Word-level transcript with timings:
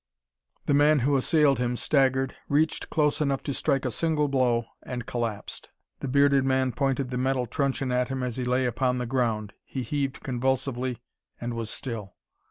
The 0.65 0.73
man 0.73 1.01
who 1.01 1.15
assailed 1.15 1.59
him 1.59 1.75
staggered, 1.75 2.35
reached 2.49 2.89
close 2.89 3.21
enough 3.21 3.43
to 3.43 3.53
strike 3.53 3.85
a 3.85 3.91
single 3.91 4.27
blow, 4.27 4.65
and 4.81 5.05
collapsed. 5.05 5.69
The 5.99 6.07
bearded 6.07 6.43
man 6.43 6.71
pointed 6.71 7.11
the 7.11 7.19
metal 7.19 7.45
truncheon 7.45 7.91
at 7.91 8.07
him 8.07 8.23
as 8.23 8.37
he 8.37 8.43
lay 8.43 8.65
upon 8.65 8.97
the 8.97 9.05
ground. 9.05 9.53
He 9.63 9.83
heaved 9.83 10.23
convulsively, 10.23 11.03
and 11.39 11.53
was 11.53 11.69
still. 11.69 12.15